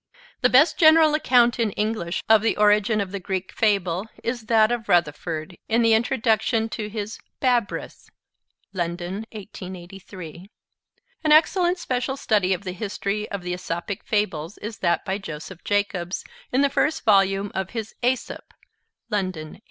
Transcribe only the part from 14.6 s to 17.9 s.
that by Joseph Jacobs in the first volume of